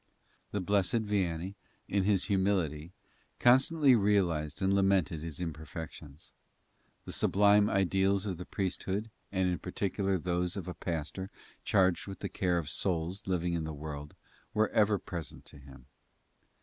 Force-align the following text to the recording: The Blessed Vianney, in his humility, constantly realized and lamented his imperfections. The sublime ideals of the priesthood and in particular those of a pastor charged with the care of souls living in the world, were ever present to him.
The 0.49 0.61
Blessed 0.61 1.05
Vianney, 1.05 1.53
in 1.87 2.05
his 2.05 2.23
humility, 2.23 2.91
constantly 3.37 3.95
realized 3.95 4.59
and 4.59 4.73
lamented 4.73 5.21
his 5.21 5.39
imperfections. 5.39 6.33
The 7.05 7.11
sublime 7.11 7.69
ideals 7.69 8.25
of 8.25 8.37
the 8.37 8.45
priesthood 8.47 9.11
and 9.31 9.47
in 9.47 9.59
particular 9.59 10.17
those 10.17 10.57
of 10.57 10.67
a 10.67 10.73
pastor 10.73 11.29
charged 11.63 12.07
with 12.07 12.17
the 12.21 12.29
care 12.29 12.57
of 12.57 12.67
souls 12.67 13.27
living 13.27 13.53
in 13.53 13.63
the 13.63 13.75
world, 13.75 14.15
were 14.55 14.69
ever 14.69 14.97
present 14.97 15.45
to 15.45 15.59
him. 15.59 15.85